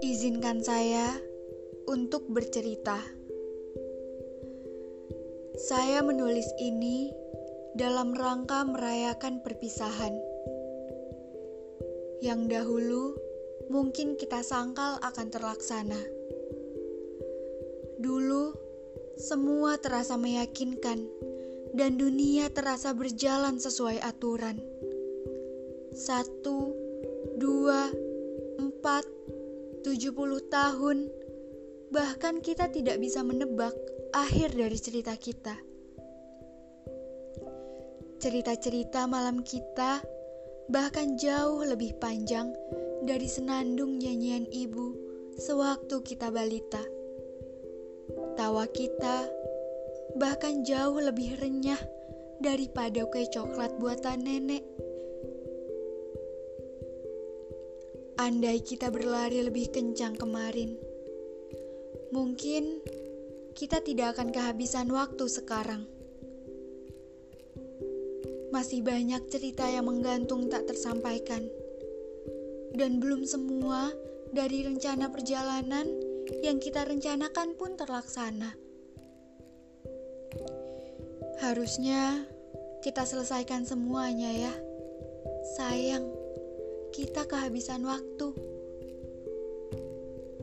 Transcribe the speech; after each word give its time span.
Izinkan 0.00 0.64
saya 0.64 1.20
untuk 1.84 2.24
bercerita. 2.32 2.96
Saya 5.60 6.00
menulis 6.00 6.48
ini 6.56 7.12
dalam 7.76 8.16
rangka 8.16 8.64
merayakan 8.64 9.44
perpisahan. 9.44 10.16
Yang 12.24 12.40
dahulu 12.56 13.20
mungkin 13.68 14.16
kita 14.16 14.40
sangkal 14.40 14.96
akan 15.04 15.28
terlaksana. 15.28 16.00
Dulu 18.00 18.56
semua 19.20 19.76
terasa 19.76 20.16
meyakinkan 20.16 21.04
dan 21.76 22.00
dunia 22.00 22.48
terasa 22.48 22.96
berjalan 22.96 23.60
sesuai 23.60 24.00
aturan. 24.00 24.56
Satu, 25.96 26.76
dua, 27.40 27.88
empat, 28.60 29.08
tujuh 29.80 30.12
puluh 30.12 30.44
tahun, 30.52 31.08
bahkan 31.88 32.44
kita 32.44 32.68
tidak 32.68 33.00
bisa 33.00 33.24
menebak 33.24 33.72
akhir 34.12 34.52
dari 34.52 34.76
cerita 34.76 35.16
kita. 35.16 35.56
Cerita-cerita 38.20 39.08
malam 39.08 39.40
kita 39.40 40.04
bahkan 40.68 41.16
jauh 41.16 41.64
lebih 41.64 41.96
panjang 41.96 42.52
dari 43.00 43.24
senandung 43.24 43.96
nyanyian 43.96 44.44
ibu 44.52 44.92
sewaktu 45.40 46.04
kita 46.04 46.28
balita. 46.28 46.84
Tawa 48.36 48.68
kita 48.68 49.32
bahkan 50.20 50.60
jauh 50.60 51.00
lebih 51.00 51.40
renyah 51.40 51.80
daripada 52.36 53.08
kue 53.08 53.24
coklat 53.32 53.72
buatan 53.80 54.20
nenek. 54.20 54.64
Andai 58.26 58.58
kita 58.58 58.90
berlari 58.90 59.38
lebih 59.38 59.70
kencang 59.70 60.18
kemarin, 60.18 60.74
mungkin 62.10 62.82
kita 63.54 63.78
tidak 63.86 64.18
akan 64.18 64.34
kehabisan 64.34 64.90
waktu 64.90 65.30
sekarang. 65.30 65.86
Masih 68.50 68.82
banyak 68.82 69.30
cerita 69.30 69.70
yang 69.70 69.86
menggantung 69.86 70.50
tak 70.50 70.66
tersampaikan, 70.66 71.46
dan 72.74 72.98
belum 72.98 73.22
semua 73.22 73.94
dari 74.34 74.66
rencana 74.66 75.06
perjalanan 75.06 75.86
yang 76.42 76.58
kita 76.58 76.82
rencanakan 76.82 77.54
pun 77.54 77.78
terlaksana. 77.78 78.58
Harusnya 81.46 82.26
kita 82.82 83.06
selesaikan 83.06 83.62
semuanya, 83.62 84.34
ya. 84.34 84.54
Sayang 85.54 86.15
kita 86.92 87.24
kehabisan 87.24 87.86
waktu. 87.86 88.34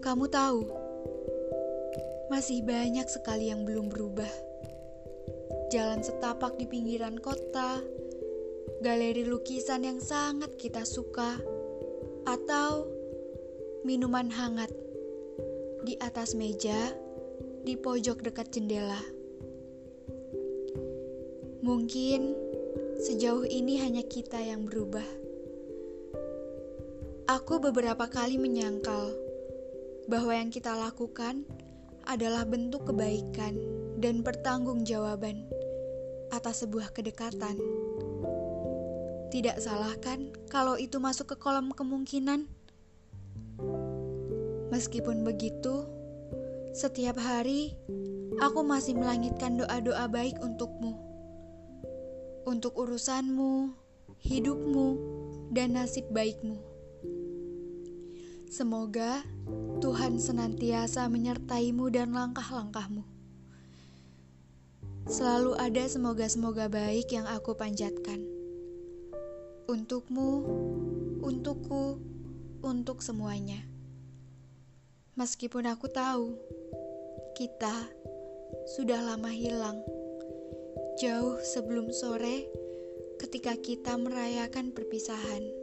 Kamu 0.00 0.24
tahu, 0.32 0.64
masih 2.32 2.64
banyak 2.64 3.04
sekali 3.10 3.52
yang 3.52 3.68
belum 3.68 3.92
berubah. 3.92 4.30
Jalan 5.68 6.00
setapak 6.00 6.56
di 6.56 6.64
pinggiran 6.64 7.20
kota, 7.20 7.84
galeri 8.80 9.26
lukisan 9.28 9.84
yang 9.84 10.00
sangat 10.00 10.56
kita 10.56 10.88
suka, 10.88 11.36
atau 12.24 12.88
minuman 13.84 14.28
hangat 14.28 14.72
di 15.84 15.96
atas 16.00 16.36
meja 16.36 16.92
di 17.64 17.76
pojok 17.76 18.24
dekat 18.24 18.52
jendela. 18.52 19.00
Mungkin 21.60 22.32
sejauh 23.04 23.44
ini 23.44 23.76
hanya 23.84 24.00
kita 24.04 24.40
yang 24.40 24.64
berubah. 24.64 25.29
Aku 27.30 27.62
beberapa 27.62 28.10
kali 28.10 28.42
menyangkal 28.42 29.14
bahwa 30.10 30.34
yang 30.34 30.50
kita 30.50 30.74
lakukan 30.74 31.46
adalah 32.02 32.42
bentuk 32.42 32.90
kebaikan 32.90 33.54
dan 34.02 34.26
pertanggungjawaban 34.26 35.46
atas 36.34 36.66
sebuah 36.66 36.90
kedekatan. 36.90 37.54
Tidak 39.30 39.62
salah 39.62 39.94
kan 40.02 40.34
kalau 40.50 40.74
itu 40.74 40.98
masuk 40.98 41.30
ke 41.30 41.36
kolam 41.38 41.70
kemungkinan? 41.70 42.50
Meskipun 44.74 45.22
begitu, 45.22 45.86
setiap 46.74 47.14
hari 47.14 47.78
aku 48.42 48.66
masih 48.66 48.98
melangitkan 48.98 49.54
doa-doa 49.54 50.10
baik 50.10 50.34
untukmu. 50.42 50.98
Untuk 52.42 52.74
urusanmu, 52.74 53.70
hidupmu, 54.18 54.88
dan 55.54 55.78
nasib 55.78 56.10
baikmu. 56.10 56.69
Semoga 58.60 59.24
Tuhan 59.80 60.20
senantiasa 60.20 61.08
menyertaimu 61.08 61.88
dan 61.88 62.12
langkah-langkahmu. 62.12 63.08
Selalu 65.08 65.56
ada 65.56 65.88
semoga-semoga 65.88 66.68
baik 66.68 67.08
yang 67.08 67.24
aku 67.24 67.56
panjatkan. 67.56 68.20
Untukmu, 69.64 70.44
untukku, 71.24 72.04
untuk 72.60 73.00
semuanya. 73.00 73.64
Meskipun 75.16 75.64
aku 75.64 75.88
tahu 75.88 76.36
kita 77.40 77.88
sudah 78.76 79.00
lama 79.00 79.32
hilang, 79.32 79.80
jauh 81.00 81.40
sebelum 81.40 81.88
sore 81.96 82.44
ketika 83.16 83.56
kita 83.56 83.96
merayakan 83.96 84.76
perpisahan. 84.76 85.59